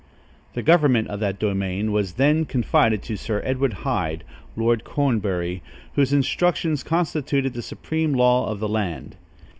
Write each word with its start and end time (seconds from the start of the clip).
The 0.55 0.63
government 0.63 1.09
of 1.09 1.19
that 1.19 1.37
domain 1.37 1.91
was 1.91 2.13
then 2.13 2.45
confided 2.45 3.03
to 3.03 3.15
Sir 3.15 3.39
Edward 3.45 3.85
Hyde 3.85 4.23
(Lord 4.55 4.83
Cornbury), 4.83 5.61
whose 5.93 6.11
instructions 6.11 6.81
constituted 6.81 7.53
the 7.53 7.61
supreme 7.61 8.15
law 8.15 8.47
of 8.49 8.59
the 8.59 8.67
land. 8.67 9.15